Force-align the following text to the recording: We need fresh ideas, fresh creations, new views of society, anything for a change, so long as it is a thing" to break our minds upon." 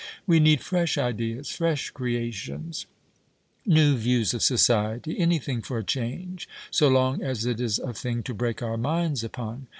We 0.25 0.39
need 0.39 0.61
fresh 0.61 0.97
ideas, 0.97 1.49
fresh 1.51 1.91
creations, 1.91 2.87
new 3.67 3.95
views 3.95 4.33
of 4.33 4.41
society, 4.41 5.19
anything 5.19 5.61
for 5.61 5.77
a 5.77 5.83
change, 5.83 6.49
so 6.71 6.87
long 6.87 7.21
as 7.21 7.45
it 7.45 7.61
is 7.61 7.77
a 7.77 7.93
thing" 7.93 8.23
to 8.23 8.33
break 8.33 8.63
our 8.63 8.77
minds 8.77 9.23
upon." 9.23 9.67